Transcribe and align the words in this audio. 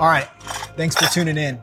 All 0.00 0.06
right. 0.06 0.28
Thanks 0.76 0.94
for 0.94 1.12
tuning 1.12 1.36
in. 1.36 1.58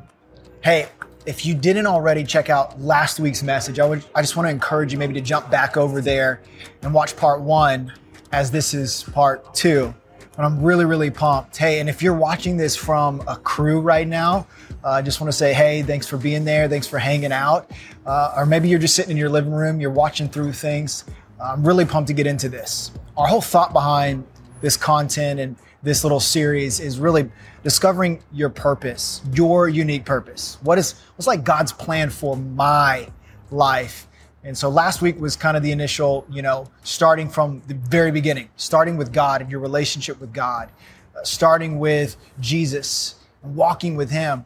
Hey, 0.61 0.89
if 1.25 1.45
you 1.45 1.55
didn't 1.55 1.87
already 1.87 2.25
check 2.25 2.49
out 2.49 2.81
last 2.81 3.17
week's 3.17 3.41
message, 3.41 3.79
I 3.79 3.85
would 3.85 4.03
I 4.13 4.19
just 4.19 4.35
want 4.35 4.47
to 4.47 4.51
encourage 4.51 4.91
you 4.91 4.99
maybe 4.99 5.13
to 5.13 5.21
jump 5.21 5.49
back 5.49 5.77
over 5.77 6.01
there 6.01 6.41
and 6.81 6.93
watch 6.93 7.15
part 7.15 7.39
1 7.39 7.93
as 8.33 8.51
this 8.51 8.73
is 8.73 9.03
part 9.03 9.53
2. 9.53 9.93
But 10.35 10.43
I'm 10.43 10.61
really 10.61 10.83
really 10.83 11.09
pumped. 11.09 11.55
Hey, 11.55 11.79
and 11.79 11.87
if 11.87 12.01
you're 12.01 12.13
watching 12.13 12.57
this 12.57 12.75
from 12.75 13.23
a 13.25 13.37
crew 13.37 13.79
right 13.79 14.05
now, 14.05 14.47
uh, 14.83 14.89
I 14.89 15.01
just 15.01 15.21
want 15.21 15.31
to 15.31 15.37
say, 15.37 15.53
hey, 15.53 15.81
thanks 15.81 16.05
for 16.05 16.17
being 16.17 16.43
there. 16.43 16.67
Thanks 16.67 16.87
for 16.87 16.99
hanging 16.99 17.31
out. 17.31 17.71
Uh, 18.05 18.33
or 18.35 18.45
maybe 18.45 18.67
you're 18.67 18.79
just 18.79 18.95
sitting 18.95 19.11
in 19.11 19.17
your 19.17 19.29
living 19.29 19.53
room, 19.53 19.79
you're 19.79 19.91
watching 19.91 20.27
through 20.27 20.51
things. 20.51 21.05
I'm 21.41 21.65
really 21.65 21.85
pumped 21.85 22.09
to 22.09 22.13
get 22.13 22.27
into 22.27 22.49
this. 22.49 22.91
Our 23.15 23.27
whole 23.27 23.39
thought 23.39 23.71
behind 23.71 24.27
this 24.59 24.75
content 24.75 25.39
and 25.39 25.55
this 25.85 26.03
little 26.03 26.19
series 26.19 26.79
is 26.79 26.99
really 26.99 27.29
discovering 27.63 28.21
your 28.33 28.49
purpose, 28.49 29.21
your 29.33 29.69
unique 29.69 30.03
purpose. 30.03 30.57
What 30.63 30.79
is 30.79 30.95
what's 31.15 31.27
like 31.27 31.43
God's 31.43 31.71
plan 31.71 32.09
for 32.09 32.35
my 32.35 33.07
life? 33.51 34.07
And 34.43 34.57
so 34.57 34.67
last 34.67 35.01
week 35.01 35.19
was 35.19 35.35
kind 35.35 35.55
of 35.55 35.63
the 35.63 35.71
initial, 35.71 36.25
you 36.29 36.41
know, 36.41 36.69
starting 36.83 37.29
from 37.29 37.61
the 37.67 37.75
very 37.75 38.11
beginning, 38.11 38.49
starting 38.57 38.97
with 38.97 39.13
God 39.13 39.41
and 39.41 39.49
your 39.49 39.59
relationship 39.59 40.19
with 40.19 40.33
God, 40.33 40.69
uh, 41.15 41.23
starting 41.23 41.79
with 41.79 42.17
Jesus 42.39 43.15
and 43.43 43.55
walking 43.55 43.95
with 43.95 44.09
Him. 44.09 44.45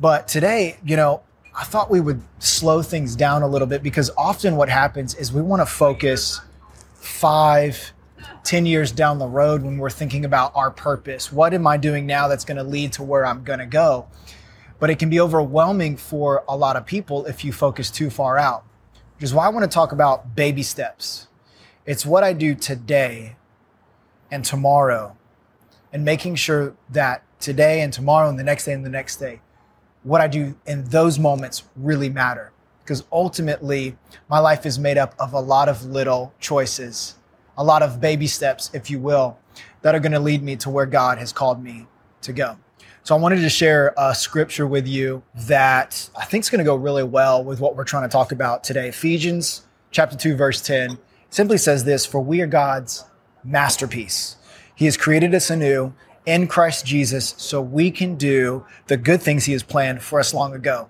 But 0.00 0.26
today, 0.26 0.78
you 0.84 0.96
know, 0.96 1.22
I 1.54 1.64
thought 1.64 1.90
we 1.90 2.00
would 2.00 2.22
slow 2.38 2.80
things 2.80 3.14
down 3.14 3.42
a 3.42 3.46
little 3.46 3.68
bit 3.68 3.82
because 3.82 4.10
often 4.16 4.56
what 4.56 4.70
happens 4.70 5.14
is 5.14 5.32
we 5.32 5.42
want 5.42 5.60
to 5.60 5.66
focus 5.66 6.40
five, 6.94 7.92
10 8.44 8.66
years 8.66 8.90
down 8.90 9.18
the 9.18 9.26
road 9.26 9.62
when 9.62 9.78
we're 9.78 9.90
thinking 9.90 10.24
about 10.24 10.52
our 10.54 10.70
purpose. 10.70 11.32
What 11.32 11.54
am 11.54 11.66
I 11.66 11.76
doing 11.76 12.06
now 12.06 12.28
that's 12.28 12.44
going 12.44 12.56
to 12.56 12.64
lead 12.64 12.92
to 12.94 13.02
where 13.02 13.24
I'm 13.24 13.44
going 13.44 13.60
to 13.60 13.66
go? 13.66 14.08
But 14.78 14.90
it 14.90 14.98
can 14.98 15.10
be 15.10 15.20
overwhelming 15.20 15.96
for 15.96 16.44
a 16.48 16.56
lot 16.56 16.76
of 16.76 16.84
people 16.84 17.24
if 17.26 17.44
you 17.44 17.52
focus 17.52 17.90
too 17.90 18.10
far 18.10 18.38
out, 18.38 18.64
which 19.16 19.24
is 19.24 19.32
why 19.32 19.46
I 19.46 19.48
want 19.50 19.70
to 19.70 19.72
talk 19.72 19.92
about 19.92 20.34
baby 20.34 20.62
steps. 20.62 21.28
It's 21.86 22.04
what 22.04 22.24
I 22.24 22.32
do 22.32 22.54
today 22.54 23.36
and 24.30 24.44
tomorrow, 24.44 25.16
and 25.92 26.04
making 26.04 26.36
sure 26.36 26.74
that 26.90 27.22
today 27.38 27.80
and 27.82 27.92
tomorrow 27.92 28.28
and 28.28 28.38
the 28.38 28.44
next 28.44 28.64
day 28.64 28.72
and 28.72 28.84
the 28.84 28.90
next 28.90 29.16
day, 29.16 29.40
what 30.02 30.20
I 30.20 30.26
do 30.26 30.56
in 30.66 30.84
those 30.84 31.18
moments 31.18 31.64
really 31.76 32.08
matter. 32.08 32.50
Because 32.82 33.04
ultimately, 33.12 33.96
my 34.28 34.40
life 34.40 34.66
is 34.66 34.78
made 34.78 34.98
up 34.98 35.14
of 35.18 35.32
a 35.32 35.40
lot 35.40 35.68
of 35.68 35.84
little 35.84 36.34
choices 36.40 37.14
a 37.56 37.64
lot 37.64 37.82
of 37.82 38.00
baby 38.00 38.26
steps, 38.26 38.70
if 38.72 38.90
you 38.90 38.98
will, 38.98 39.38
that 39.82 39.94
are 39.94 40.00
going 40.00 40.12
to 40.12 40.20
lead 40.20 40.42
me 40.42 40.56
to 40.56 40.70
where 40.70 40.86
God 40.86 41.18
has 41.18 41.32
called 41.32 41.62
me 41.62 41.86
to 42.22 42.32
go. 42.32 42.56
So 43.04 43.16
I 43.16 43.18
wanted 43.18 43.40
to 43.40 43.48
share 43.48 43.94
a 43.98 44.14
scripture 44.14 44.66
with 44.66 44.86
you 44.86 45.24
that 45.34 46.08
I 46.16 46.24
think 46.24 46.44
is 46.44 46.50
going 46.50 46.60
to 46.60 46.64
go 46.64 46.76
really 46.76 47.02
well 47.02 47.42
with 47.42 47.58
what 47.58 47.74
we're 47.74 47.84
trying 47.84 48.04
to 48.04 48.12
talk 48.12 48.30
about 48.30 48.62
today. 48.62 48.88
Ephesians 48.88 49.66
chapter 49.90 50.16
2 50.16 50.36
verse 50.36 50.60
10 50.60 50.98
simply 51.28 51.58
says 51.58 51.84
this, 51.84 52.06
for 52.06 52.20
we 52.20 52.40
are 52.42 52.46
God's 52.46 53.04
masterpiece. 53.42 54.36
He 54.74 54.84
has 54.84 54.96
created 54.96 55.34
us 55.34 55.50
anew 55.50 55.94
in 56.26 56.46
Christ 56.46 56.86
Jesus 56.86 57.34
so 57.38 57.60
we 57.60 57.90
can 57.90 58.14
do 58.14 58.64
the 58.86 58.96
good 58.96 59.20
things 59.20 59.46
he 59.46 59.52
has 59.52 59.64
planned 59.64 60.02
for 60.02 60.20
us 60.20 60.32
long 60.32 60.54
ago. 60.54 60.88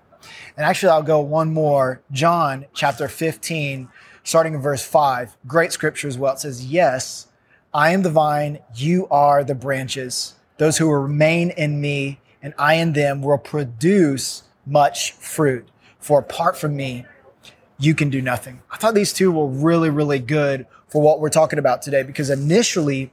And 0.55 0.65
actually 0.65 0.89
I'll 0.89 1.01
go 1.01 1.19
one 1.19 1.51
more, 1.51 2.03
John 2.11 2.65
chapter 2.75 3.07
15 3.07 3.89
starting 4.23 4.53
in 4.53 4.61
verse 4.61 4.83
5. 4.83 5.37
Great 5.47 5.71
scripture 5.71 6.07
as 6.07 6.17
well. 6.17 6.33
It 6.33 6.39
says, 6.39 6.65
Yes, 6.65 7.27
I 7.73 7.91
am 7.91 8.03
the 8.03 8.09
vine, 8.09 8.59
you 8.75 9.07
are 9.09 9.43
the 9.43 9.55
branches. 9.55 10.35
Those 10.57 10.77
who 10.77 10.89
remain 10.89 11.49
in 11.51 11.81
me 11.81 12.19
and 12.41 12.53
I 12.57 12.75
in 12.75 12.93
them 12.93 13.21
will 13.21 13.37
produce 13.37 14.43
much 14.65 15.13
fruit. 15.13 15.67
For 15.99 16.19
apart 16.19 16.57
from 16.57 16.75
me, 16.75 17.05
you 17.79 17.95
can 17.95 18.09
do 18.09 18.21
nothing. 18.21 18.61
I 18.69 18.77
thought 18.77 18.93
these 18.93 19.13
two 19.13 19.31
were 19.31 19.47
really, 19.47 19.89
really 19.89 20.19
good 20.19 20.67
for 20.87 21.01
what 21.01 21.19
we're 21.19 21.29
talking 21.29 21.59
about 21.59 21.81
today 21.81 22.03
because 22.03 22.29
initially, 22.29 23.11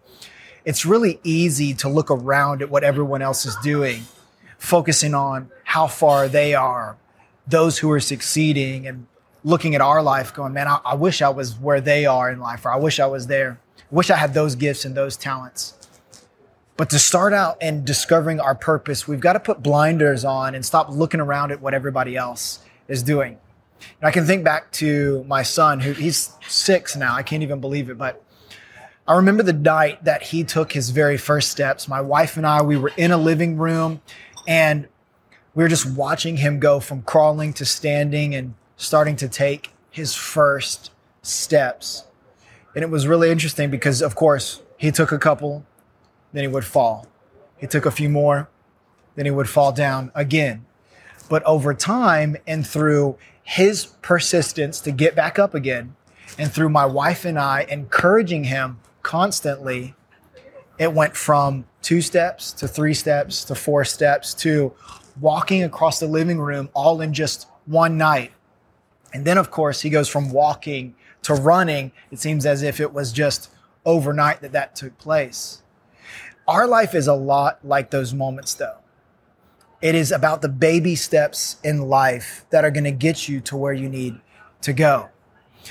it's 0.64 0.84
really 0.84 1.18
easy 1.24 1.72
to 1.74 1.88
look 1.88 2.10
around 2.10 2.60
at 2.60 2.70
what 2.70 2.84
everyone 2.84 3.22
else 3.22 3.46
is 3.46 3.56
doing, 3.62 4.02
focusing 4.58 5.14
on 5.14 5.50
how 5.64 5.86
far 5.86 6.28
they 6.28 6.54
are, 6.54 6.98
those 7.46 7.78
who 7.78 7.90
are 7.90 8.00
succeeding, 8.00 8.86
and 8.86 9.06
looking 9.44 9.74
at 9.74 9.80
our 9.80 10.02
life 10.02 10.34
going, 10.34 10.52
man, 10.52 10.68
I, 10.68 10.80
I, 10.84 10.94
wish 10.94 11.22
I 11.22 11.28
was 11.28 11.54
where 11.58 11.80
they 11.80 12.06
are 12.06 12.30
in 12.30 12.40
life, 12.40 12.64
or 12.64 12.72
I 12.72 12.76
wish 12.76 13.00
I 13.00 13.06
was 13.06 13.26
there. 13.26 13.58
I 13.78 13.94
wish 13.94 14.10
I 14.10 14.16
had 14.16 14.34
those 14.34 14.54
gifts 14.54 14.84
and 14.84 14.94
those 14.94 15.16
talents. 15.16 15.74
But 16.76 16.90
to 16.90 16.98
start 16.98 17.32
out 17.32 17.58
and 17.60 17.84
discovering 17.84 18.40
our 18.40 18.54
purpose, 18.54 19.06
we've 19.06 19.20
got 19.20 19.34
to 19.34 19.40
put 19.40 19.62
blinders 19.62 20.24
on 20.24 20.54
and 20.54 20.64
stop 20.64 20.88
looking 20.90 21.20
around 21.20 21.52
at 21.52 21.60
what 21.60 21.74
everybody 21.74 22.16
else 22.16 22.60
is 22.88 23.02
doing. 23.02 23.38
And 24.00 24.08
I 24.08 24.10
can 24.10 24.26
think 24.26 24.44
back 24.44 24.70
to 24.72 25.24
my 25.24 25.42
son, 25.42 25.80
who 25.80 25.92
he's 25.92 26.32
six 26.48 26.96
now. 26.96 27.14
I 27.14 27.22
can't 27.22 27.42
even 27.42 27.60
believe 27.60 27.90
it, 27.90 27.98
but 27.98 28.22
I 29.06 29.14
remember 29.14 29.42
the 29.42 29.52
night 29.52 30.04
that 30.04 30.22
he 30.22 30.44
took 30.44 30.72
his 30.72 30.90
very 30.90 31.16
first 31.16 31.50
steps. 31.50 31.88
My 31.88 32.00
wife 32.00 32.36
and 32.36 32.46
I, 32.46 32.62
we 32.62 32.76
were 32.76 32.92
in 32.96 33.10
a 33.10 33.16
living 33.16 33.56
room 33.56 34.00
and 34.46 34.88
we 35.54 35.64
were 35.64 35.68
just 35.68 35.90
watching 35.90 36.36
him 36.36 36.60
go 36.60 36.80
from 36.80 37.02
crawling 37.02 37.52
to 37.54 37.64
standing 37.64 38.34
and 38.34 38.54
starting 38.80 39.14
to 39.14 39.28
take 39.28 39.72
his 39.90 40.14
first 40.14 40.90
steps. 41.20 42.04
And 42.74 42.82
it 42.82 42.88
was 42.88 43.06
really 43.06 43.30
interesting 43.30 43.70
because, 43.70 44.00
of 44.00 44.14
course, 44.14 44.62
he 44.78 44.90
took 44.90 45.12
a 45.12 45.18
couple, 45.18 45.66
then 46.32 46.44
he 46.44 46.48
would 46.48 46.64
fall. 46.64 47.06
He 47.58 47.66
took 47.66 47.84
a 47.84 47.90
few 47.90 48.08
more, 48.08 48.48
then 49.16 49.26
he 49.26 49.30
would 49.30 49.50
fall 49.50 49.70
down 49.70 50.10
again. 50.14 50.64
But 51.28 51.42
over 51.44 51.74
time 51.74 52.38
and 52.46 52.66
through 52.66 53.18
his 53.42 53.84
persistence 54.00 54.80
to 54.80 54.92
get 54.92 55.14
back 55.14 55.38
up 55.38 55.54
again, 55.54 55.94
and 56.38 56.50
through 56.50 56.70
my 56.70 56.86
wife 56.86 57.26
and 57.26 57.38
I 57.38 57.66
encouraging 57.68 58.44
him 58.44 58.78
constantly, 59.02 59.94
it 60.78 60.94
went 60.94 61.14
from 61.14 61.66
two 61.82 62.00
steps 62.00 62.50
to 62.54 62.66
three 62.66 62.94
steps 62.94 63.44
to 63.44 63.54
four 63.54 63.84
steps 63.84 64.32
to 64.34 64.72
walking 65.20 65.64
across 65.64 66.00
the 66.00 66.06
living 66.06 66.38
room 66.38 66.70
all 66.72 67.02
in 67.02 67.12
just 67.12 67.46
one 67.66 67.98
night 67.98 68.32
and 69.12 69.24
then, 69.24 69.38
of 69.38 69.50
course, 69.50 69.80
he 69.80 69.90
goes 69.90 70.08
from 70.08 70.30
walking 70.30 70.94
to 71.22 71.34
running. 71.34 71.92
It 72.10 72.18
seems 72.18 72.46
as 72.46 72.62
if 72.62 72.80
it 72.80 72.92
was 72.92 73.12
just 73.12 73.50
overnight 73.84 74.40
that 74.42 74.52
that 74.52 74.76
took 74.76 74.96
place. 74.98 75.62
Our 76.46 76.66
life 76.66 76.94
is 76.94 77.06
a 77.06 77.14
lot 77.14 77.58
like 77.64 77.90
those 77.90 78.12
moments, 78.14 78.54
though. 78.54 78.78
It 79.82 79.94
is 79.94 80.12
about 80.12 80.42
the 80.42 80.48
baby 80.48 80.94
steps 80.94 81.56
in 81.64 81.88
life 81.88 82.44
that 82.50 82.64
are 82.64 82.70
going 82.70 82.84
to 82.84 82.90
get 82.90 83.28
you 83.28 83.40
to 83.42 83.56
where 83.56 83.72
you 83.72 83.88
need 83.88 84.20
to 84.62 84.72
go. 84.72 85.08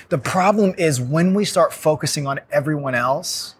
The 0.09 0.17
problem 0.17 0.73
is 0.77 0.99
when 0.99 1.33
we 1.33 1.45
start 1.45 1.73
focusing 1.73 2.27
on 2.27 2.39
everyone 2.51 2.95
else, 2.95 3.55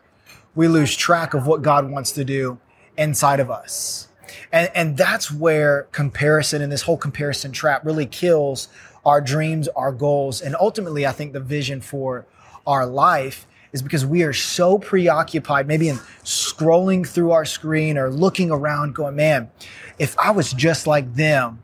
we 0.56 0.68
lose 0.68 0.96
track 0.96 1.34
of 1.34 1.48
what 1.48 1.62
God 1.62 1.90
wants 1.90 2.12
to 2.14 2.26
do 2.26 2.60
inside 2.98 3.40
of 3.40 3.50
us. 3.50 4.09
And, 4.52 4.70
and 4.74 4.98
that's 4.98 5.32
where 5.32 5.84
comparison 5.92 6.62
and 6.62 6.72
this 6.72 6.82
whole 6.82 6.98
comparison 6.98 7.52
trap 7.52 7.86
really 7.86 8.06
kills 8.06 8.68
our 9.06 9.22
dreams, 9.22 9.68
our 9.70 9.92
goals, 9.92 10.42
and 10.42 10.56
ultimately, 10.60 11.06
I 11.06 11.12
think 11.12 11.34
the 11.34 11.40
vision 11.40 11.82
for 11.82 12.26
our 12.68 12.86
life 12.86 13.48
is 13.72 13.82
because 13.82 14.06
we 14.06 14.24
are 14.24 14.34
so 14.34 14.80
preoccupied, 14.80 15.68
maybe 15.68 15.90
in 15.90 15.98
scrolling 16.24 17.08
through 17.08 17.32
our 17.32 17.46
screen 17.46 17.98
or 17.98 18.10
looking 18.10 18.52
around, 18.52 18.96
going, 18.96 19.16
man, 19.16 19.50
if 19.98 20.18
I 20.18 20.32
was 20.32 20.52
just 20.52 20.88
like 20.88 21.14
them, 21.14 21.62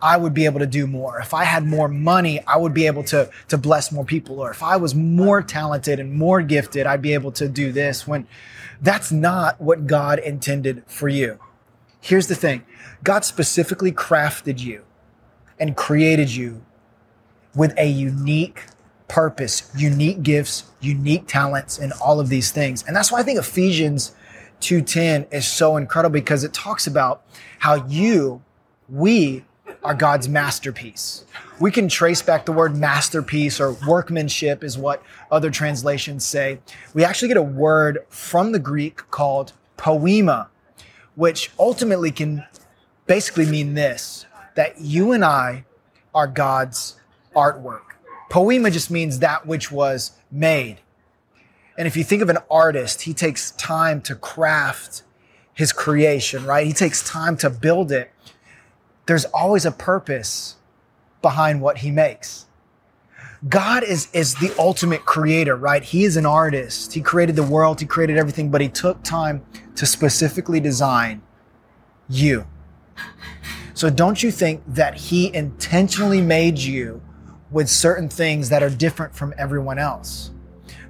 I 0.00 0.16
would 0.16 0.34
be 0.34 0.44
able 0.44 0.60
to 0.60 0.66
do 0.66 0.86
more. 0.86 1.18
If 1.20 1.32
I 1.32 1.44
had 1.44 1.64
more 1.64 1.88
money, 1.88 2.40
I 2.46 2.56
would 2.56 2.74
be 2.74 2.86
able 2.86 3.04
to, 3.04 3.30
to 3.48 3.56
bless 3.56 3.92
more 3.92 4.04
people. 4.04 4.40
Or 4.40 4.50
if 4.50 4.62
I 4.62 4.76
was 4.76 4.94
more 4.94 5.42
talented 5.42 6.00
and 6.00 6.12
more 6.12 6.42
gifted, 6.42 6.86
I'd 6.86 7.02
be 7.02 7.14
able 7.14 7.32
to 7.32 7.48
do 7.48 7.72
this 7.72 8.06
when 8.06 8.26
that's 8.82 9.12
not 9.12 9.60
what 9.60 9.86
God 9.86 10.18
intended 10.18 10.82
for 10.86 11.08
you. 11.08 11.38
Here's 12.04 12.26
the 12.26 12.34
thing 12.34 12.64
God 13.02 13.24
specifically 13.24 13.90
crafted 13.90 14.60
you 14.60 14.84
and 15.58 15.74
created 15.74 16.28
you 16.28 16.62
with 17.54 17.72
a 17.78 17.86
unique 17.86 18.64
purpose, 19.08 19.70
unique 19.74 20.22
gifts, 20.22 20.64
unique 20.82 21.26
talents, 21.26 21.78
and 21.78 21.94
all 21.94 22.20
of 22.20 22.28
these 22.28 22.50
things. 22.50 22.84
And 22.86 22.94
that's 22.94 23.10
why 23.10 23.20
I 23.20 23.22
think 23.22 23.38
Ephesians 23.38 24.14
2:10 24.60 25.26
is 25.30 25.46
so 25.46 25.78
incredible 25.78 26.12
because 26.12 26.44
it 26.44 26.52
talks 26.52 26.86
about 26.86 27.22
how 27.60 27.86
you, 27.86 28.42
we 28.86 29.46
are 29.82 29.94
God's 29.94 30.28
masterpiece. 30.28 31.24
We 31.58 31.70
can 31.70 31.88
trace 31.88 32.20
back 32.20 32.44
the 32.44 32.52
word 32.52 32.76
masterpiece 32.76 33.58
or 33.58 33.78
workmanship 33.88 34.62
is 34.62 34.76
what 34.76 35.02
other 35.30 35.50
translations 35.50 36.26
say. 36.26 36.58
We 36.92 37.02
actually 37.02 37.28
get 37.28 37.38
a 37.38 37.42
word 37.42 38.00
from 38.10 38.52
the 38.52 38.58
Greek 38.58 39.10
called 39.10 39.54
poema, 39.78 40.50
which 41.14 41.50
ultimately 41.58 42.10
can 42.10 42.44
basically 43.06 43.46
mean 43.46 43.74
this, 43.74 44.26
that 44.54 44.80
you 44.80 45.12
and 45.12 45.24
I 45.24 45.64
are 46.14 46.26
God's 46.26 46.96
artwork. 47.34 47.94
Poema 48.30 48.70
just 48.70 48.90
means 48.90 49.18
that 49.18 49.46
which 49.46 49.70
was 49.70 50.12
made. 50.30 50.78
And 51.76 51.86
if 51.86 51.96
you 51.96 52.04
think 52.04 52.22
of 52.22 52.28
an 52.28 52.38
artist, 52.50 53.02
he 53.02 53.14
takes 53.14 53.50
time 53.52 54.00
to 54.02 54.14
craft 54.14 55.02
his 55.52 55.72
creation, 55.72 56.44
right? 56.44 56.66
He 56.66 56.72
takes 56.72 57.08
time 57.08 57.36
to 57.38 57.50
build 57.50 57.92
it. 57.92 58.10
There's 59.06 59.24
always 59.26 59.64
a 59.64 59.72
purpose 59.72 60.56
behind 61.22 61.60
what 61.60 61.78
he 61.78 61.90
makes. 61.90 62.46
God 63.48 63.82
is, 63.82 64.08
is 64.14 64.34
the 64.36 64.54
ultimate 64.58 65.04
creator, 65.04 65.54
right? 65.54 65.82
He 65.82 66.04
is 66.04 66.16
an 66.16 66.24
artist. 66.24 66.94
He 66.94 67.02
created 67.02 67.36
the 67.36 67.42
world, 67.42 67.78
He 67.80 67.86
created 67.86 68.16
everything, 68.16 68.50
but 68.50 68.60
He 68.60 68.68
took 68.68 69.02
time 69.02 69.44
to 69.76 69.84
specifically 69.84 70.60
design 70.60 71.22
you. 72.08 72.46
So 73.74 73.90
don't 73.90 74.22
you 74.22 74.30
think 74.30 74.62
that 74.68 74.94
He 74.94 75.34
intentionally 75.34 76.22
made 76.22 76.58
you 76.58 77.02
with 77.50 77.68
certain 77.68 78.08
things 78.08 78.48
that 78.48 78.62
are 78.62 78.70
different 78.70 79.14
from 79.14 79.34
everyone 79.36 79.78
else? 79.78 80.30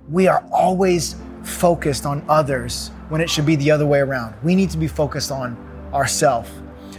We 0.08 0.28
are 0.28 0.46
always 0.52 1.16
focused 1.42 2.06
on 2.06 2.24
others 2.28 2.90
when 3.08 3.20
it 3.20 3.28
should 3.28 3.46
be 3.46 3.56
the 3.56 3.70
other 3.70 3.86
way 3.86 3.98
around. 3.98 4.34
We 4.44 4.54
need 4.54 4.70
to 4.70 4.78
be 4.78 4.86
focused 4.86 5.32
on 5.32 5.56
ourselves. 5.92 6.50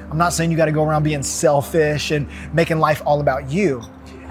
I'm 0.09 0.17
not 0.17 0.33
saying 0.33 0.51
you 0.51 0.57
got 0.57 0.65
to 0.65 0.71
go 0.71 0.83
around 0.83 1.03
being 1.03 1.23
selfish 1.23 2.11
and 2.11 2.27
making 2.53 2.79
life 2.79 3.01
all 3.05 3.21
about 3.21 3.49
you. 3.49 3.81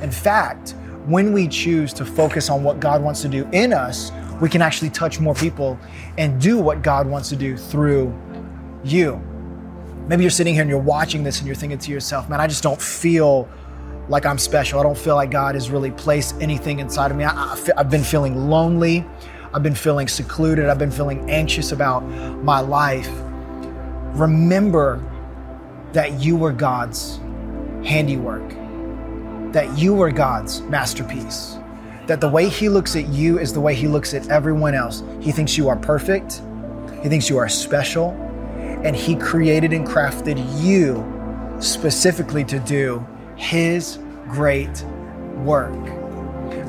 In 0.03 0.11
fact, 0.11 0.75
when 1.07 1.33
we 1.33 1.49
choose 1.49 1.93
to 1.95 2.05
focus 2.05 2.49
on 2.49 2.63
what 2.63 2.81
God 2.81 3.03
wants 3.03 3.21
to 3.23 3.29
do 3.29 3.49
in 3.53 3.73
us, 3.73 4.11
we 4.41 4.49
can 4.49 4.63
actually 4.63 4.91
touch 4.91 5.21
more 5.21 5.35
people 5.35 5.79
and 6.19 6.41
do 6.41 6.59
what 6.59 6.83
God 6.83 7.07
wants 7.07 7.29
to 7.29 7.37
do 7.37 7.57
through 7.57 8.17
you. 8.83 9.23
Maybe 10.09 10.23
you're 10.23 10.31
sitting 10.31 10.55
here 10.55 10.63
and 10.63 10.71
you're 10.71 10.79
watching 10.79 11.23
this 11.23 11.39
and 11.39 11.47
you're 11.47 11.57
thinking 11.57 11.79
to 11.79 11.91
yourself, 11.91 12.29
man, 12.29 12.41
I 12.41 12.47
just 12.47 12.63
don't 12.63 12.81
feel 12.81 13.49
like 14.09 14.27
I'm 14.27 14.39
special. 14.39 14.81
I 14.81 14.83
don't 14.83 14.99
feel 14.99 15.15
like 15.15 15.31
God 15.31 15.55
has 15.55 15.71
really 15.71 15.91
placed 15.91 16.41
anything 16.41 16.79
inside 16.79 17.11
of 17.11 17.17
me. 17.17 17.25
I, 17.25 17.57
have 17.77 17.91
been 17.91 18.05
feeling 18.05 18.49
lonely. 18.49 19.05
I've 19.53 19.63
been 19.63 19.75
feeling 19.75 20.09
secluded. 20.09 20.69
I've 20.69 20.79
been 20.79 20.91
feeling 20.91 21.31
anxious 21.31 21.73
about 21.73 22.01
my 22.01 22.61
life. 22.61 23.09
Remember 24.15 25.03
that 25.93 26.21
you 26.21 26.37
were 26.37 26.53
God's 26.53 27.19
handiwork 27.85 28.64
that 29.55 29.79
you 29.79 30.03
are 30.03 30.11
God's 30.11 30.61
masterpiece. 30.63 31.59
That 32.07 32.21
the 32.21 32.29
way 32.29 32.49
He 32.49 32.69
looks 32.69 32.97
at 32.97 33.09
you 33.09 33.39
is 33.39 33.53
the 33.53 33.61
way 33.61 33.75
He 33.75 33.87
looks 33.87 34.13
at 34.13 34.29
everyone 34.29 34.75
else. 34.75 35.05
He 35.21 35.31
thinks 35.31 35.57
you 35.57 35.69
are 35.69 35.77
perfect, 35.77 36.43
He 37.03 37.09
thinks 37.09 37.31
you 37.31 37.39
are 37.39 37.49
special, 37.49 38.11
and 38.85 38.97
He 38.97 39.15
created 39.15 39.73
and 39.73 39.87
crafted 39.87 40.37
you 40.61 41.03
specifically 41.61 42.45
to 42.45 42.59
do 42.59 43.07
His 43.37 44.01
great 44.29 44.83
work. 45.37 45.73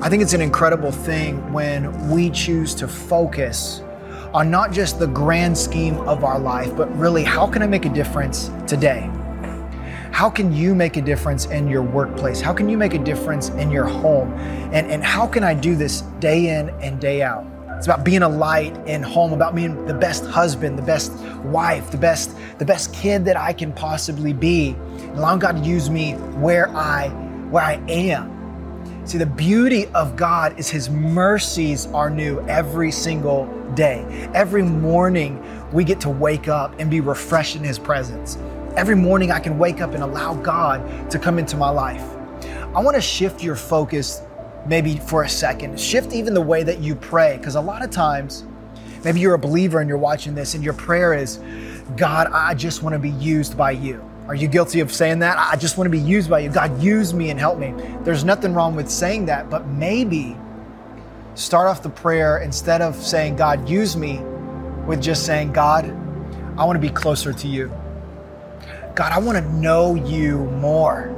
I 0.02 0.08
think 0.08 0.22
it's 0.22 0.34
an 0.34 0.42
incredible 0.42 0.92
thing 0.92 1.52
when 1.52 2.10
we 2.12 2.30
choose 2.30 2.76
to 2.76 2.88
focus 2.88 3.82
on 4.32 4.52
not 4.52 4.72
just 4.72 5.00
the 5.00 5.08
grand 5.08 5.58
scheme 5.58 5.96
of 6.02 6.24
our 6.24 6.38
life, 6.38 6.76
but 6.76 6.96
really 6.98 7.24
how 7.24 7.48
can 7.48 7.64
I 7.64 7.68
make 7.68 7.86
a 7.86 7.90
difference 7.90 8.52
today? 8.68 9.10
How 10.16 10.30
can 10.30 10.54
you 10.54 10.74
make 10.74 10.96
a 10.96 11.02
difference 11.02 11.48
in 11.48 11.68
your 11.68 11.82
workplace? 11.82 12.40
How 12.40 12.54
can 12.54 12.70
you 12.70 12.78
make 12.78 12.94
a 12.94 12.98
difference 12.98 13.50
in 13.50 13.70
your 13.70 13.84
home? 13.84 14.32
And, 14.72 14.90
and 14.90 15.04
how 15.04 15.28
can 15.28 15.44
I 15.44 15.54
do 15.54 15.76
this 15.76 16.04
day 16.22 16.58
in 16.58 16.70
and 16.80 17.02
day 17.02 17.22
out? 17.22 17.46
It's 17.72 17.86
about 17.86 18.06
being 18.06 18.22
a 18.22 18.30
light 18.30 18.74
in 18.88 19.04
home, 19.04 19.34
about 19.34 19.56
being 19.56 19.86
the 19.86 19.94
best 19.94 20.26
husband, 20.26 20.78
the 20.80 20.84
best 20.84 21.12
wife, 21.44 21.92
the 21.92 21.98
best, 21.98 22.34
the 22.60 22.64
best 22.64 22.94
kid 22.94 23.26
that 23.26 23.36
I 23.36 23.52
can 23.52 23.74
possibly 23.74 24.32
be. 24.32 24.70
And 24.70 25.18
Allowing 25.18 25.40
God 25.40 25.58
to 25.58 25.70
use 25.70 25.90
me 25.90 26.14
where 26.14 26.70
I 26.70 27.10
where 27.50 27.66
I 27.66 27.84
am. 27.90 28.32
See, 29.06 29.18
the 29.18 29.26
beauty 29.26 29.88
of 29.88 30.16
God 30.16 30.58
is 30.58 30.70
His 30.70 30.90
mercies 30.90 31.88
are 31.88 32.10
new 32.10 32.40
every 32.48 32.90
single 32.90 33.48
day. 33.74 34.30
Every 34.34 34.64
morning 34.64 35.44
we 35.74 35.84
get 35.84 36.00
to 36.00 36.10
wake 36.10 36.48
up 36.48 36.74
and 36.80 36.90
be 36.90 37.02
refreshed 37.02 37.58
in 37.58 37.66
His 37.66 37.78
presence. 37.78 38.38
Every 38.78 38.96
morning 38.96 39.32
I 39.32 39.40
can 39.40 39.58
wake 39.58 39.80
up 39.80 39.94
and 39.94 40.04
allow 40.04 40.34
God 40.34 41.10
to 41.10 41.18
come 41.18 41.40
into 41.40 41.56
my 41.56 41.70
life. 41.70 42.04
I 42.76 42.82
want 42.82 42.96
to 42.96 43.02
shift 43.02 43.42
your 43.42 43.56
focus 43.56 44.22
maybe 44.68 44.98
for 44.98 45.24
a 45.24 45.30
second. 45.30 45.80
Shift 45.80 46.12
even 46.12 46.34
the 46.34 46.42
way 46.42 46.62
that 46.64 46.80
you 46.80 46.94
pray, 46.94 47.38
because 47.38 47.56
a 47.56 47.62
lot 47.62 47.84
of 47.84 47.90
times, 47.90 48.44
maybe 49.06 49.22
you're 49.22 49.36
a 49.36 49.40
believer 49.40 49.80
and 49.80 49.88
you're 49.88 49.98
watching 49.98 50.36
this, 50.36 50.56
and 50.56 50.64
your 50.64 50.74
prayer 50.74 51.14
is, 51.14 51.40
God, 51.96 52.28
I 52.34 52.54
just 52.54 52.84
want 52.84 52.94
to 52.94 53.00
be 53.00 53.12
used 53.12 53.58
by 53.58 53.72
you. 53.72 54.04
Are 54.28 54.36
you 54.36 54.50
guilty 54.50 54.82
of 54.82 54.92
saying 54.92 55.20
that? 55.20 55.38
I 55.38 55.56
just 55.56 55.78
want 55.78 55.86
to 55.86 55.92
be 55.92 56.00
used 56.00 56.30
by 56.30 56.40
you. 56.40 56.50
God, 56.50 56.82
use 56.82 57.14
me 57.14 57.30
and 57.30 57.40
help 57.40 57.58
me. 57.58 57.74
There's 58.02 58.26
nothing 58.26 58.54
wrong 58.54 58.76
with 58.76 58.90
saying 58.90 59.28
that, 59.28 59.50
but 59.50 59.68
maybe 59.68 60.36
start 61.36 61.68
off 61.68 61.82
the 61.82 61.90
prayer 61.90 62.40
instead 62.40 62.82
of 62.82 62.96
saying, 62.96 63.38
God, 63.38 63.70
use 63.70 63.96
me, 63.96 64.20
with 64.86 65.02
just 65.02 65.26
saying, 65.26 65.54
God, 65.54 65.86
I 66.58 66.66
want 66.66 66.76
to 66.76 66.82
be 66.82 66.90
closer 66.90 67.32
to 67.32 67.48
you. 67.48 67.72
God, 68.96 69.12
I 69.12 69.20
want 69.20 69.38
to 69.38 69.54
know 69.56 69.96
you 69.96 70.46
more. 70.52 71.14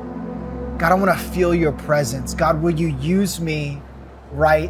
God, 0.79 0.91
I 0.91 0.95
want 0.95 1.11
to 1.15 1.25
feel 1.29 1.53
your 1.53 1.73
presence. 1.73 2.33
God, 2.33 2.59
will 2.59 2.73
you 2.73 2.87
use 2.97 3.39
me 3.39 3.79
right 4.31 4.69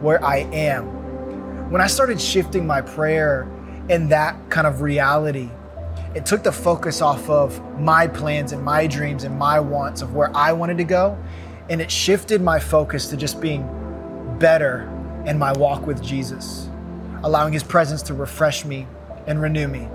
where 0.00 0.24
I 0.24 0.38
am? 0.54 1.70
When 1.70 1.82
I 1.82 1.86
started 1.86 2.18
shifting 2.18 2.66
my 2.66 2.80
prayer 2.80 3.46
in 3.90 4.08
that 4.08 4.48
kind 4.48 4.66
of 4.66 4.80
reality, 4.80 5.50
it 6.14 6.24
took 6.24 6.42
the 6.42 6.52
focus 6.52 7.02
off 7.02 7.28
of 7.28 7.60
my 7.78 8.06
plans 8.06 8.52
and 8.52 8.62
my 8.62 8.86
dreams 8.86 9.24
and 9.24 9.38
my 9.38 9.60
wants 9.60 10.00
of 10.00 10.14
where 10.14 10.34
I 10.34 10.54
wanted 10.54 10.78
to 10.78 10.84
go. 10.84 11.18
And 11.68 11.82
it 11.82 11.90
shifted 11.90 12.40
my 12.40 12.58
focus 12.58 13.08
to 13.08 13.18
just 13.18 13.38
being 13.38 13.68
better 14.38 14.90
in 15.26 15.38
my 15.38 15.52
walk 15.52 15.86
with 15.86 16.02
Jesus, 16.02 16.70
allowing 17.22 17.52
his 17.52 17.62
presence 17.62 18.00
to 18.04 18.14
refresh 18.14 18.64
me 18.64 18.86
and 19.26 19.42
renew 19.42 19.68
me. 19.68 19.88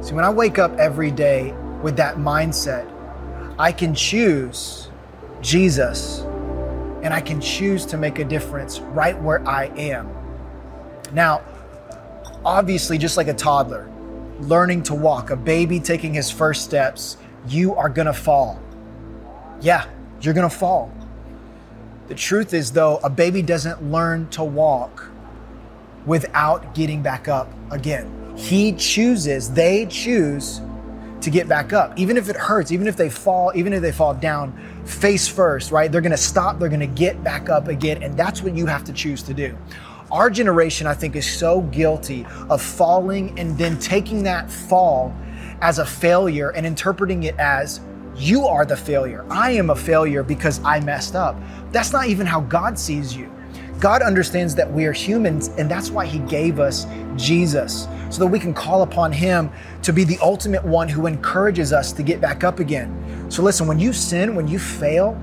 See, 0.00 0.14
when 0.14 0.24
I 0.24 0.30
wake 0.30 0.58
up 0.58 0.76
every 0.78 1.12
day 1.12 1.54
with 1.82 1.96
that 1.96 2.16
mindset, 2.16 2.90
I 3.58 3.72
can 3.72 3.94
choose 3.94 4.88
Jesus 5.40 6.20
and 7.02 7.12
I 7.12 7.20
can 7.20 7.40
choose 7.40 7.84
to 7.86 7.98
make 7.98 8.18
a 8.18 8.24
difference 8.24 8.80
right 8.80 9.20
where 9.20 9.46
I 9.46 9.66
am. 9.76 10.08
Now, 11.12 11.42
obviously, 12.44 12.96
just 12.96 13.16
like 13.16 13.28
a 13.28 13.34
toddler 13.34 13.90
learning 14.40 14.82
to 14.84 14.94
walk, 14.94 15.30
a 15.30 15.36
baby 15.36 15.78
taking 15.78 16.14
his 16.14 16.30
first 16.30 16.64
steps, 16.64 17.16
you 17.48 17.74
are 17.74 17.88
gonna 17.88 18.12
fall. 18.12 18.60
Yeah, 19.60 19.86
you're 20.20 20.34
gonna 20.34 20.50
fall. 20.50 20.92
The 22.08 22.14
truth 22.14 22.52
is, 22.54 22.72
though, 22.72 22.98
a 22.98 23.10
baby 23.10 23.42
doesn't 23.42 23.90
learn 23.90 24.28
to 24.30 24.44
walk 24.44 25.08
without 26.06 26.74
getting 26.74 27.02
back 27.02 27.28
up 27.28 27.48
again. 27.70 28.34
He 28.36 28.72
chooses, 28.72 29.50
they 29.50 29.86
choose 29.86 30.60
to 31.22 31.30
get 31.30 31.48
back 31.48 31.72
up. 31.72 31.98
Even 31.98 32.16
if 32.16 32.28
it 32.28 32.36
hurts, 32.36 32.72
even 32.72 32.86
if 32.86 32.96
they 32.96 33.08
fall, 33.08 33.52
even 33.54 33.72
if 33.72 33.80
they 33.80 33.92
fall 33.92 34.14
down 34.14 34.52
face 34.84 35.28
first, 35.28 35.70
right? 35.70 35.90
They're 35.90 36.00
gonna 36.00 36.16
stop, 36.16 36.58
they're 36.58 36.68
gonna 36.68 36.86
get 36.86 37.22
back 37.22 37.48
up 37.48 37.68
again. 37.68 38.02
And 38.02 38.16
that's 38.16 38.42
what 38.42 38.54
you 38.54 38.66
have 38.66 38.84
to 38.84 38.92
choose 38.92 39.22
to 39.24 39.34
do. 39.34 39.56
Our 40.10 40.28
generation, 40.28 40.86
I 40.86 40.94
think, 40.94 41.16
is 41.16 41.26
so 41.26 41.62
guilty 41.62 42.26
of 42.50 42.60
falling 42.60 43.38
and 43.38 43.56
then 43.56 43.78
taking 43.78 44.22
that 44.24 44.50
fall 44.50 45.14
as 45.62 45.78
a 45.78 45.86
failure 45.86 46.50
and 46.50 46.66
interpreting 46.66 47.22
it 47.22 47.36
as 47.38 47.80
you 48.16 48.44
are 48.44 48.66
the 48.66 48.76
failure. 48.76 49.24
I 49.30 49.52
am 49.52 49.70
a 49.70 49.76
failure 49.76 50.22
because 50.22 50.60
I 50.64 50.80
messed 50.80 51.14
up. 51.14 51.36
That's 51.70 51.92
not 51.92 52.08
even 52.08 52.26
how 52.26 52.40
God 52.40 52.78
sees 52.78 53.16
you. 53.16 53.32
God 53.82 54.00
understands 54.00 54.54
that 54.54 54.72
we 54.72 54.86
are 54.86 54.92
humans, 54.92 55.48
and 55.58 55.68
that's 55.68 55.90
why 55.90 56.06
He 56.06 56.20
gave 56.20 56.60
us 56.60 56.86
Jesus, 57.16 57.88
so 58.10 58.20
that 58.20 58.28
we 58.28 58.38
can 58.38 58.54
call 58.54 58.82
upon 58.82 59.10
Him 59.10 59.50
to 59.82 59.92
be 59.92 60.04
the 60.04 60.16
ultimate 60.22 60.64
one 60.64 60.88
who 60.88 61.08
encourages 61.08 61.72
us 61.72 61.90
to 61.94 62.04
get 62.04 62.20
back 62.20 62.44
up 62.44 62.60
again. 62.60 63.28
So, 63.28 63.42
listen, 63.42 63.66
when 63.66 63.80
you 63.80 63.92
sin, 63.92 64.36
when 64.36 64.46
you 64.46 64.60
fail, 64.60 65.14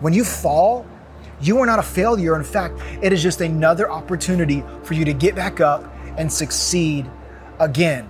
when 0.00 0.14
you 0.14 0.24
fall, 0.24 0.86
you 1.42 1.58
are 1.58 1.66
not 1.66 1.78
a 1.78 1.82
failure. 1.82 2.36
In 2.36 2.42
fact, 2.42 2.80
it 3.02 3.12
is 3.12 3.22
just 3.22 3.42
another 3.42 3.90
opportunity 3.90 4.64
for 4.82 4.94
you 4.94 5.04
to 5.04 5.12
get 5.12 5.34
back 5.34 5.60
up 5.60 5.84
and 6.16 6.32
succeed 6.32 7.10
again. 7.60 8.08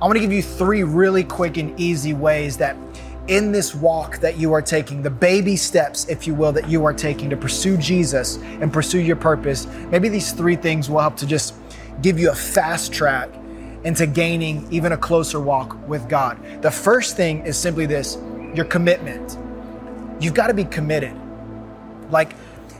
I 0.00 0.04
want 0.04 0.14
to 0.14 0.20
give 0.20 0.32
you 0.32 0.42
three 0.42 0.84
really 0.84 1.24
quick 1.24 1.56
and 1.56 1.78
easy 1.80 2.14
ways 2.14 2.58
that 2.58 2.76
in 3.28 3.50
this 3.52 3.74
walk 3.74 4.18
that 4.18 4.38
you 4.38 4.52
are 4.52 4.62
taking, 4.62 5.02
the 5.02 5.10
baby 5.10 5.56
steps, 5.56 6.06
if 6.08 6.26
you 6.26 6.34
will, 6.34 6.52
that 6.52 6.68
you 6.68 6.84
are 6.84 6.92
taking 6.92 7.30
to 7.30 7.36
pursue 7.36 7.76
Jesus 7.76 8.36
and 8.36 8.72
pursue 8.72 9.00
your 9.00 9.16
purpose, 9.16 9.66
maybe 9.90 10.08
these 10.08 10.32
three 10.32 10.56
things 10.56 10.88
will 10.88 11.00
help 11.00 11.16
to 11.16 11.26
just 11.26 11.54
give 12.02 12.18
you 12.18 12.30
a 12.30 12.34
fast 12.34 12.92
track 12.92 13.28
into 13.84 14.06
gaining 14.06 14.66
even 14.72 14.92
a 14.92 14.96
closer 14.96 15.40
walk 15.40 15.76
with 15.88 16.08
God. 16.08 16.38
The 16.62 16.70
first 16.70 17.16
thing 17.16 17.44
is 17.46 17.56
simply 17.56 17.86
this 17.86 18.18
your 18.54 18.64
commitment. 18.64 19.38
You've 20.20 20.34
got 20.34 20.46
to 20.46 20.54
be 20.54 20.64
committed. 20.64 21.14
Like, 22.10 22.34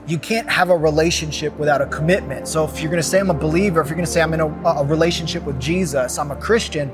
you 0.07 0.19
can't 0.19 0.49
have 0.49 0.71
a 0.71 0.77
relationship 0.77 1.57
without 1.59 1.83
a 1.83 1.87
commitment. 1.87 2.49
So, 2.49 2.65
if 2.65 2.81
you're 2.81 2.91
going 2.91 3.03
to 3.03 3.09
say 3.09 3.19
I'm 3.19 3.31
a 3.31 3.35
believer, 3.35 3.81
if 3.81 3.89
you're 3.89 3.97
going 3.97 4.07
to 4.07 4.11
say 4.11 4.23
I'm 4.23 4.33
in 4.33 4.41
a, 4.41 4.47
a 4.47 4.85
relationship 4.85 5.43
with 5.43 5.61
Jesus, 5.61 6.19
I'm 6.19 6.31
a 6.31 6.37
Christian, 6.37 6.93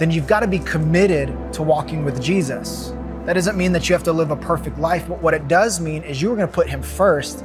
then 0.00 0.10
you've 0.10 0.26
got 0.26 0.40
to 0.40 0.46
be 0.46 0.58
committed 0.60 1.28
to 1.52 1.62
walking 1.62 2.06
with 2.06 2.22
Jesus. 2.22 2.94
That 3.26 3.34
doesn't 3.34 3.58
mean 3.58 3.70
that 3.72 3.86
you 3.86 3.92
have 3.92 4.02
to 4.04 4.14
live 4.14 4.30
a 4.30 4.36
perfect 4.36 4.78
life, 4.78 5.06
but 5.06 5.20
what 5.20 5.34
it 5.34 5.46
does 5.46 5.78
mean 5.78 6.02
is 6.04 6.22
you're 6.22 6.34
going 6.34 6.48
to 6.48 6.52
put 6.52 6.70
Him 6.70 6.80
first 6.82 7.42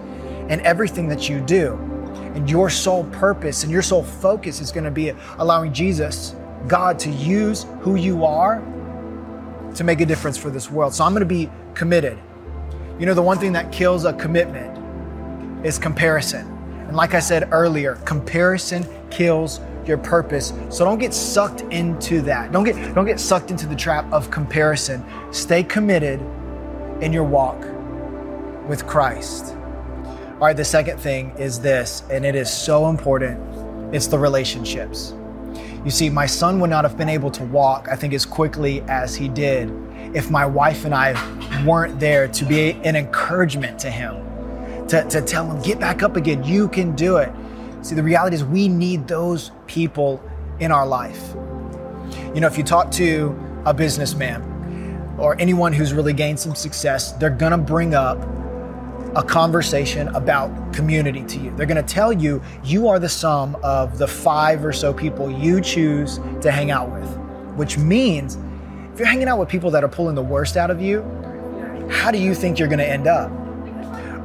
in 0.48 0.62
everything 0.62 1.10
that 1.10 1.28
you 1.28 1.42
do. 1.42 1.74
And 2.34 2.50
your 2.50 2.70
sole 2.70 3.04
purpose 3.12 3.64
and 3.64 3.72
your 3.72 3.82
sole 3.82 4.04
focus 4.04 4.62
is 4.62 4.72
going 4.72 4.86
to 4.86 4.92
be 4.92 5.12
allowing 5.38 5.74
Jesus 5.74 6.34
God 6.66 6.98
to 7.00 7.10
use 7.10 7.66
who 7.82 7.96
you 7.96 8.24
are 8.24 8.64
to 9.76 9.84
make 9.84 10.00
a 10.00 10.06
difference 10.06 10.38
for 10.38 10.50
this 10.50 10.72
world. 10.72 10.94
So 10.94 11.04
I'm 11.04 11.12
going 11.12 11.20
to 11.20 11.26
be 11.26 11.52
committed. 11.74 12.18
You 12.98 13.06
know, 13.06 13.14
the 13.14 13.22
one 13.22 13.38
thing 13.38 13.52
that 13.52 13.74
kills 13.74 14.06
a 14.06 14.14
commitment 14.14 15.66
is 15.66 15.78
comparison. 15.78 16.48
And 16.88 16.96
like 16.96 17.16
I 17.16 17.20
said 17.20 17.50
earlier, 17.52 17.96
comparison 18.06 18.88
kills 19.12 19.60
your 19.88 19.98
purpose. 19.98 20.54
So 20.70 20.86
don't 20.86 21.00
get 21.00 21.14
sucked 21.14 21.62
into 21.74 22.22
that. 22.24 22.52
Don't 22.52 22.64
get 22.64 22.96
don't 22.96 23.06
get 23.06 23.20
sucked 23.20 23.52
into 23.52 23.68
the 23.68 23.76
trap 23.76 24.12
of 24.12 24.32
comparison. 24.32 25.04
Stay 25.32 25.64
committed 25.64 26.20
in 27.02 27.12
your 27.14 27.24
walk 27.24 27.60
with 28.68 28.86
Christ. 28.88 29.56
All 30.36 30.42
right, 30.42 30.58
the 30.58 30.66
second 30.66 31.00
thing 31.00 31.32
is 31.38 31.60
this, 31.60 32.04
and 32.10 32.26
it 32.26 32.36
is 32.36 32.52
so 32.52 32.90
important. 32.90 33.40
It's 33.94 34.08
the 34.08 34.20
relationships. 34.20 35.14
You 35.86 35.92
see, 35.92 36.10
my 36.10 36.26
son 36.26 36.60
would 36.60 36.70
not 36.70 36.84
have 36.84 36.98
been 36.98 37.10
able 37.10 37.32
to 37.32 37.44
walk, 37.44 37.88
I 37.92 37.96
think, 37.96 38.14
as 38.14 38.26
quickly 38.26 38.82
as 38.88 39.16
he 39.16 39.28
did 39.28 39.72
if 40.16 40.32
my 40.32 40.46
wife 40.46 40.86
and 40.86 40.96
I 40.96 41.14
weren't 41.66 42.00
there 42.00 42.28
to 42.28 42.46
be 42.46 42.72
an 42.72 42.96
encouragement 42.96 43.78
to 43.80 43.92
him, 43.92 44.16
to, 44.88 45.04
to 45.04 45.22
tell 45.22 45.50
him, 45.50 45.62
get 45.62 45.80
back 45.80 46.04
up 46.04 46.16
again, 46.16 46.44
you 46.44 46.70
can 46.70 46.96
do 46.96 47.18
it. 47.18 47.32
See, 47.86 47.94
the 47.94 48.02
reality 48.02 48.36
is 48.36 48.44
we 48.44 48.68
need 48.68 49.08
those 49.08 49.52
people 49.68 50.20
in 50.60 50.72
our 50.72 50.88
life. 50.88 51.36
You 52.34 52.42
know, 52.42 52.48
if 52.48 52.58
you 52.58 52.64
talk 52.64 52.90
to 52.94 53.38
a 53.64 53.76
businessman 53.76 55.16
or 55.20 55.40
anyone 55.40 55.72
who's 55.72 55.94
really 55.94 56.12
gained 56.12 56.40
some 56.40 56.56
success, 56.56 57.12
they're 57.12 57.30
gonna 57.30 57.60
bring 57.60 57.94
up 57.94 58.18
a 59.16 59.22
conversation 59.22 60.08
about 60.16 60.74
community 60.74 61.24
to 61.26 61.38
you. 61.38 61.56
They're 61.56 61.68
to 61.68 61.84
tell 61.84 62.12
you 62.12 62.42
you 62.64 62.88
are 62.88 62.98
the 62.98 63.08
sum 63.08 63.56
of 63.62 64.00
the 64.00 64.08
five 64.08 64.66
or 64.66 64.74
so 64.74 64.92
people 64.92 65.30
you 65.30 65.62
choose 65.62 66.20
to 66.42 66.50
hang 66.50 66.72
out 66.72 66.92
with, 66.92 67.16
which 67.56 67.78
means 67.78 68.40
if 68.94 68.98
you're 68.98 69.08
hanging 69.08 69.28
out 69.28 69.38
with 69.38 69.48
people 69.48 69.70
that 69.70 69.84
are 69.84 69.90
pulling 69.90 70.16
the 70.16 70.24
worst 70.24 70.58
out 70.58 70.72
of 70.72 70.82
you, 70.82 71.04
how 71.92 72.10
do 72.10 72.18
you 72.18 72.34
think 72.34 72.58
you're 72.58 72.68
to 72.80 72.90
end 72.90 73.06
up? 73.06 73.30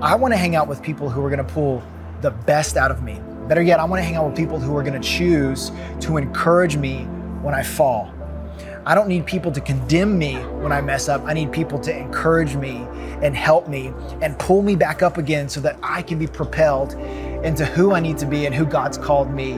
I 0.01 0.15
want 0.15 0.33
to 0.33 0.39
hang 0.39 0.57
out 0.57 0.67
with 0.67 0.81
people 0.83 1.11
who 1.11 1.23
are 1.23 1.29
to 1.47 1.53
pull 1.53 1.83
the 2.23 2.31
best 2.31 2.79
out 2.79 2.91
of 2.91 3.03
me. 3.03 3.21
Better 3.51 3.63
yet, 3.63 3.81
I 3.81 3.85
want 3.85 3.99
to 3.99 4.05
hang 4.05 4.15
out 4.15 4.27
with 4.27 4.37
people 4.37 4.61
who 4.61 4.77
are 4.77 4.83
going 4.85 4.95
to 4.95 5.09
choose 5.09 5.73
to 6.03 6.19
encourage 6.19 6.77
me 6.77 7.03
when 7.43 7.53
I 7.53 7.65
fall. 7.65 8.15
I 8.87 8.95
don't 8.95 9.09
need 9.09 9.27
people 9.27 9.51
to 9.51 9.61
condemn 9.61 10.17
me 10.17 10.37
when 10.37 10.71
I 10.71 10.81
mess 10.81 11.09
up. 11.09 11.25
I 11.25 11.33
need 11.33 11.51
people 11.51 11.77
to 11.81 11.93
encourage 11.93 12.55
me 12.55 12.87
and 13.23 13.35
help 13.35 13.67
me 13.67 13.93
and 14.23 14.39
pull 14.39 14.63
me 14.63 14.77
back 14.77 15.03
up 15.03 15.19
again 15.19 15.49
so 15.49 15.61
that 15.63 15.77
I 15.83 16.01
can 16.01 16.17
be 16.17 16.29
propelled 16.29 16.93
into 17.43 17.67
who 17.67 17.93
I 17.93 17.99
need 17.99 18.19
to 18.19 18.25
be 18.25 18.47
and 18.47 18.55
who 18.55 18.65
God's 18.65 18.97
called 18.97 19.33
me 19.33 19.55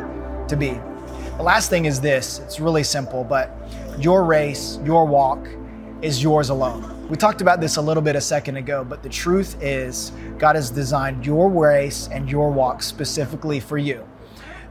to 0.49 0.57
be. 0.57 0.71
The 1.37 1.43
last 1.43 1.69
thing 1.69 1.85
is 1.85 2.01
this 2.01 2.39
it's 2.39 2.61
really 2.61 2.85
simple, 2.85 3.25
but 3.25 3.55
your 3.99 4.25
race, 4.25 4.79
your 4.87 5.05
walk 5.05 5.47
is 6.01 6.23
yours 6.23 6.49
alone. 6.49 7.02
We 7.13 7.19
talked 7.19 7.43
about 7.43 7.61
this 7.61 7.77
a 7.77 7.83
little 7.83 8.03
bit 8.03 8.17
a 8.17 8.23
second 8.23 8.57
ago, 8.57 8.85
but 8.85 9.03
the 9.03 9.09
truth 9.11 9.63
is, 9.63 10.13
God 10.39 10.57
has 10.57 10.71
designed 10.71 11.27
your 11.27 11.51
race 11.51 12.09
and 12.11 12.31
your 12.31 12.51
walk 12.51 12.83
specifically 12.83 13.61
for 13.61 13.77
you. 13.77 14.09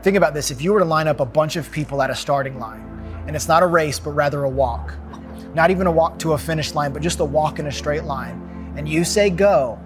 Think 0.01 0.17
about 0.17 0.33
this 0.33 0.49
if 0.49 0.59
you 0.59 0.73
were 0.73 0.79
to 0.79 0.85
line 0.85 1.07
up 1.07 1.19
a 1.19 1.25
bunch 1.25 1.55
of 1.55 1.71
people 1.71 2.01
at 2.01 2.09
a 2.09 2.15
starting 2.15 2.57
line, 2.57 2.81
and 3.27 3.35
it's 3.35 3.47
not 3.47 3.61
a 3.61 3.67
race, 3.67 3.99
but 3.99 4.13
rather 4.13 4.43
a 4.45 4.49
walk. 4.49 4.95
Not 5.53 5.69
even 5.69 5.85
a 5.85 5.91
walk 5.91 6.17
to 6.17 6.33
a 6.33 6.37
finish 6.39 6.73
line, 6.73 6.91
but 6.93 7.03
just 7.03 7.19
a 7.19 7.25
walk 7.25 7.59
in 7.59 7.67
a 7.67 7.71
straight 7.71 8.05
line. 8.05 8.73
And 8.75 8.89
you 8.89 9.03
say 9.03 9.29
go, 9.29 9.79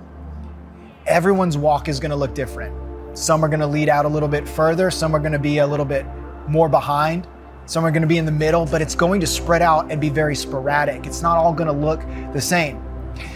everyone's 1.06 1.58
walk 1.58 1.90
is 1.90 2.00
gonna 2.00 2.16
look 2.16 2.34
different. 2.34 2.74
Some 3.18 3.44
are 3.44 3.50
gonna 3.50 3.68
lead 3.68 3.90
out 3.90 4.06
a 4.06 4.08
little 4.08 4.30
bit 4.30 4.48
further, 4.48 4.90
some 4.90 5.14
are 5.14 5.20
gonna 5.20 5.38
be 5.38 5.58
a 5.58 5.68
little 5.68 5.86
bit 5.86 6.06
more 6.48 6.70
behind, 6.70 7.28
some 7.66 7.84
are 7.84 7.92
gonna 7.92 8.08
be 8.08 8.18
in 8.18 8.26
the 8.26 8.32
middle, 8.32 8.66
but 8.66 8.82
it's 8.82 8.96
going 8.96 9.20
to 9.22 9.28
spread 9.28 9.62
out 9.62 9.92
and 9.92 10.00
be 10.00 10.10
very 10.10 10.36
sporadic. 10.36 11.06
It's 11.06 11.22
not 11.22 11.38
all 11.38 11.54
gonna 11.54 11.74
look 11.74 12.02
the 12.32 12.42
same. 12.42 12.78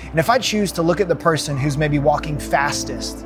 And 0.09 0.19
if 0.19 0.29
I 0.29 0.37
choose 0.37 0.71
to 0.73 0.81
look 0.81 0.99
at 1.01 1.07
the 1.07 1.15
person 1.15 1.57
who's 1.57 1.77
maybe 1.77 1.99
walking 1.99 2.37
fastest 2.37 3.23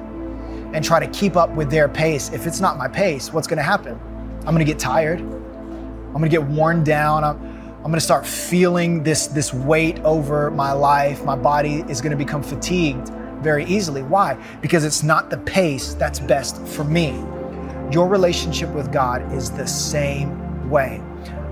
and 0.74 0.83
try 0.83 1.00
to 1.00 1.07
keep 1.07 1.36
up 1.36 1.50
with 1.55 1.69
their 1.69 1.89
pace, 1.89 2.31
if 2.31 2.48
it's 2.48 2.60
not 2.60 2.77
my 2.77 2.88
pace, 2.88 3.33
what's 3.33 3.48
gonna 3.48 3.63
happen? 3.63 4.00
I'm 4.39 4.53
gonna 4.53 4.63
get 4.63 4.79
tired. 4.79 5.19
I'm 5.19 6.13
gonna 6.13 6.29
get 6.29 6.43
worn 6.43 6.83
down. 6.83 7.24
I'm, 7.24 7.38
I'm 7.77 7.83
gonna 7.83 8.00
start 8.00 8.25
feeling 8.25 9.03
this, 9.03 9.27
this 9.27 9.53
weight 9.53 10.00
over 10.00 10.51
my 10.51 10.72
life. 10.72 11.24
My 11.25 11.36
body 11.36 11.83
is 11.89 12.01
gonna 12.01 12.15
become 12.15 12.43
fatigued 12.43 13.10
very 13.41 13.65
easily. 13.65 14.03
Why? 14.03 14.38
Because 14.62 14.86
it's 14.86 15.03
not 15.03 15.29
the 15.29 15.38
pace 15.39 15.95
that's 15.95 16.19
best 16.19 16.65
for 16.65 16.86
me. 16.86 17.10
Your 17.91 18.07
relationship 18.07 18.69
with 18.69 18.91
God 18.91 19.31
is 19.33 19.51
the 19.51 19.67
same 19.67 20.39
way. 20.65 21.01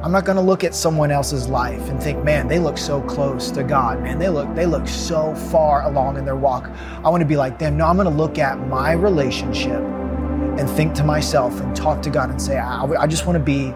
I'm 0.03 0.11
not 0.11 0.25
going 0.25 0.35
to 0.37 0.41
look 0.41 0.63
at 0.63 0.73
someone 0.73 1.11
else's 1.11 1.47
life 1.47 1.89
and 1.89 2.01
think, 2.01 2.23
man, 2.23 2.47
they 2.47 2.57
look 2.57 2.77
so 2.77 3.01
close 3.01 3.51
to 3.51 3.63
God. 3.63 4.01
Man, 4.01 4.17
they 4.17 4.29
look 4.29 4.53
they 4.55 4.65
look 4.65 4.87
so 4.87 5.35
far 5.35 5.83
along 5.83 6.17
in 6.17 6.25
their 6.25 6.35
walk. 6.35 6.71
I 7.03 7.09
want 7.09 7.21
to 7.21 7.27
be 7.27 7.35
like 7.35 7.59
them. 7.59 7.77
No, 7.77 7.85
I'm 7.85 7.97
going 7.97 8.09
to 8.09 8.13
look 8.13 8.39
at 8.39 8.67
my 8.67 8.93
relationship 8.93 9.79
and 9.79 10.67
think 10.71 10.95
to 10.95 11.03
myself 11.03 11.59
and 11.61 11.75
talk 11.75 12.01
to 12.01 12.09
God 12.09 12.31
and 12.31 12.41
say, 12.41 12.57
I, 12.57 12.83
I 12.83 13.05
just 13.05 13.27
want 13.27 13.37
to 13.37 13.43
be 13.43 13.73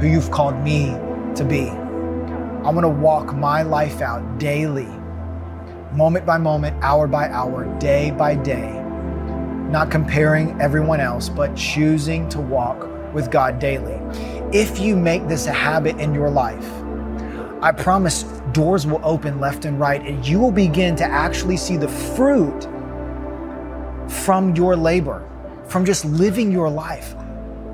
who 0.00 0.06
you've 0.06 0.30
called 0.30 0.56
me 0.56 0.96
to 1.34 1.44
be. 1.44 1.68
I 1.68 2.70
want 2.70 2.84
to 2.84 2.88
walk 2.88 3.34
my 3.36 3.62
life 3.62 4.00
out 4.00 4.38
daily, 4.38 4.88
moment 5.92 6.24
by 6.24 6.38
moment, 6.38 6.82
hour 6.82 7.06
by 7.06 7.28
hour, 7.28 7.66
day 7.78 8.10
by 8.10 8.34
day, 8.34 8.82
not 9.68 9.90
comparing 9.90 10.58
everyone 10.60 11.00
else, 11.00 11.28
but 11.28 11.54
choosing 11.54 12.28
to 12.30 12.40
walk 12.40 12.89
with 13.12 13.30
God 13.30 13.58
daily. 13.58 13.98
If 14.52 14.78
you 14.78 14.96
make 14.96 15.28
this 15.28 15.46
a 15.46 15.52
habit 15.52 15.96
in 15.98 16.14
your 16.14 16.30
life, 16.30 16.66
I 17.62 17.72
promise 17.72 18.22
doors 18.52 18.86
will 18.86 19.00
open 19.04 19.38
left 19.40 19.64
and 19.64 19.78
right, 19.78 20.00
and 20.00 20.26
you 20.26 20.38
will 20.38 20.52
begin 20.52 20.96
to 20.96 21.04
actually 21.04 21.56
see 21.56 21.76
the 21.76 21.88
fruit 21.88 22.62
from 24.08 24.54
your 24.56 24.76
labor, 24.76 25.28
from 25.68 25.84
just 25.84 26.04
living 26.04 26.50
your 26.50 26.70
life 26.70 27.14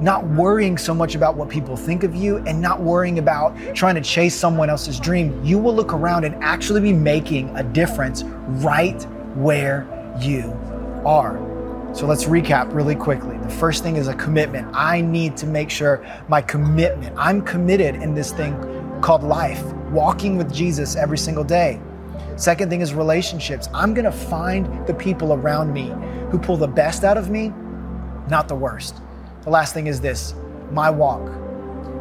not 0.00 0.26
worrying 0.28 0.76
so 0.76 0.94
much 0.94 1.14
about 1.14 1.36
what 1.36 1.48
people 1.48 1.76
think 1.76 2.04
of 2.04 2.14
you 2.14 2.38
and 2.38 2.60
not 2.60 2.80
worrying 2.80 3.18
about 3.18 3.56
trying 3.74 3.94
to 3.94 4.00
chase 4.00 4.34
someone 4.34 4.68
else's 4.68 5.00
dream, 5.00 5.42
you 5.44 5.58
will 5.58 5.74
look 5.74 5.92
around 5.92 6.24
and 6.24 6.34
actually 6.42 6.80
be 6.80 6.92
making 6.92 7.54
a 7.56 7.62
difference 7.62 8.22
right 8.22 9.02
where 9.36 9.86
you 10.20 10.52
are. 11.04 11.55
So 11.96 12.06
let's 12.06 12.24
recap 12.24 12.74
really 12.74 12.94
quickly. 12.94 13.38
The 13.38 13.48
first 13.48 13.82
thing 13.82 13.96
is 13.96 14.06
a 14.06 14.14
commitment. 14.16 14.68
I 14.74 15.00
need 15.00 15.34
to 15.38 15.46
make 15.46 15.70
sure 15.70 16.04
my 16.28 16.42
commitment, 16.42 17.16
I'm 17.16 17.40
committed 17.40 17.94
in 17.94 18.12
this 18.12 18.32
thing 18.32 18.54
called 19.00 19.22
life, 19.22 19.64
walking 19.92 20.36
with 20.36 20.52
Jesus 20.52 20.94
every 20.94 21.16
single 21.16 21.42
day. 21.42 21.80
Second 22.36 22.68
thing 22.68 22.82
is 22.82 22.92
relationships. 22.92 23.70
I'm 23.72 23.94
going 23.94 24.04
to 24.04 24.12
find 24.12 24.86
the 24.86 24.92
people 24.92 25.32
around 25.32 25.72
me 25.72 25.90
who 26.30 26.38
pull 26.38 26.58
the 26.58 26.68
best 26.68 27.02
out 27.02 27.16
of 27.16 27.30
me, 27.30 27.50
not 28.28 28.46
the 28.46 28.54
worst. 28.54 29.00
The 29.44 29.48
last 29.48 29.72
thing 29.72 29.86
is 29.86 29.98
this 29.98 30.34
my 30.72 30.90
walk. 30.90 31.32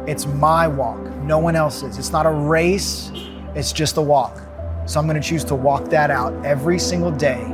It's 0.06 0.26
my 0.26 0.68
walk, 0.68 1.00
no 1.22 1.38
one 1.38 1.56
else's. 1.56 1.96
It's 1.96 2.12
not 2.12 2.26
a 2.26 2.30
race, 2.30 3.10
it's 3.54 3.72
just 3.72 3.96
a 3.96 4.02
walk. 4.02 4.42
So 4.84 5.00
I'm 5.00 5.06
going 5.06 5.18
to 5.18 5.26
choose 5.26 5.42
to 5.44 5.54
walk 5.54 5.86
that 5.86 6.10
out 6.10 6.34
every 6.44 6.78
single 6.78 7.10
day 7.10 7.50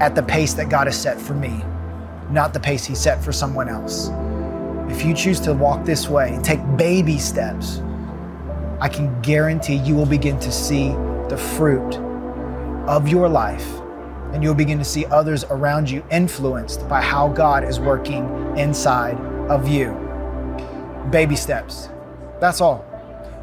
at 0.00 0.14
the 0.14 0.22
pace 0.22 0.54
that 0.54 0.68
God 0.68 0.86
has 0.86 1.00
set 1.00 1.20
for 1.20 1.34
me, 1.34 1.62
not 2.30 2.52
the 2.52 2.60
pace 2.60 2.84
He 2.84 2.94
set 2.94 3.22
for 3.22 3.32
someone 3.32 3.68
else. 3.68 4.10
If 4.88 5.04
you 5.04 5.14
choose 5.14 5.40
to 5.40 5.54
walk 5.54 5.84
this 5.84 6.08
way, 6.08 6.34
and 6.34 6.44
take 6.44 6.60
baby 6.76 7.18
steps, 7.18 7.80
I 8.80 8.88
can 8.88 9.20
guarantee 9.22 9.76
you 9.76 9.94
will 9.94 10.06
begin 10.06 10.38
to 10.40 10.52
see 10.52 10.88
the 11.28 11.36
fruit 11.56 11.96
of 12.86 13.08
your 13.08 13.28
life 13.28 13.66
and 14.34 14.42
you'll 14.42 14.52
begin 14.52 14.78
to 14.78 14.84
see 14.84 15.06
others 15.06 15.44
around 15.44 15.88
you 15.88 16.04
influenced 16.10 16.88
by 16.88 17.00
how 17.00 17.28
God 17.28 17.62
is 17.62 17.78
working 17.78 18.26
inside 18.58 19.16
of 19.48 19.68
you. 19.68 19.92
Baby 21.10 21.36
steps. 21.36 21.88
That's 22.40 22.60
all. 22.60 22.84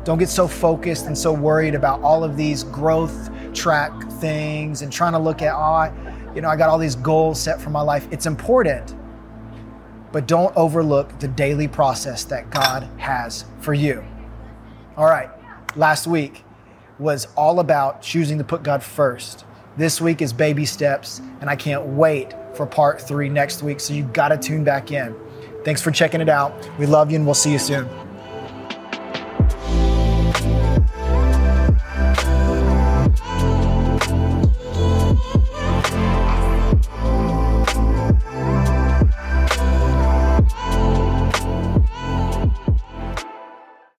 Don't 0.03 0.17
get 0.17 0.27
so 0.27 0.50
focused 0.50 1.05
and 1.05 1.17
so 1.17 1.31
worried 1.31 1.75
about 1.75 2.01
all 2.01 2.25
of 2.25 2.36
these 2.36 2.65
growth 2.65 3.29
track 3.53 3.91
things 4.20 4.81
and 4.81 4.91
trying 4.91 5.13
to 5.13 5.20
look 5.20 5.41
at, 5.41 5.53
oh, 5.55 5.93
you 6.35 6.41
know, 6.41 6.50
I 6.50 6.55
got 6.55 6.69
all 6.69 6.77
these 6.77 6.95
goals 6.95 7.39
set 7.39 7.61
for 7.61 7.69
my 7.69 7.81
life. 7.81 8.07
It's 8.11 8.25
important, 8.25 8.95
but 10.11 10.27
don't 10.27 10.55
overlook 10.55 11.19
the 11.19 11.27
daily 11.27 11.67
process 11.67 12.23
that 12.25 12.50
God 12.50 12.83
has 12.97 13.45
for 13.59 13.73
you. 13.73 14.03
All 14.97 15.05
right, 15.05 15.29
last 15.75 16.07
week 16.07 16.43
was 17.00 17.27
all 17.35 17.59
about 17.59 18.01
choosing 18.01 18.38
to 18.38 18.43
put 18.43 18.63
God 18.63 18.83
first. 18.83 19.45
This 19.77 20.01
week 20.01 20.21
is 20.21 20.33
baby 20.33 20.65
steps, 20.65 21.21
and 21.39 21.50
I 21.50 21.55
can't 21.55 21.83
wait 21.85 22.33
for 22.53 22.65
part 22.65 23.01
three 23.01 23.29
next 23.29 23.63
week. 23.63 23.79
So 23.79 23.93
you 23.93 24.03
got 24.03 24.29
to 24.29 24.38
tune 24.38 24.63
back 24.63 24.91
in. 24.91 25.15
Thanks 25.63 25.81
for 25.81 25.91
checking 25.91 26.21
it 26.21 26.29
out. 26.29 26.53
We 26.77 26.85
love 26.85 27.09
you, 27.09 27.15
and 27.15 27.25
we'll 27.25 27.33
see 27.33 27.51
you 27.51 27.59
soon. 27.59 27.89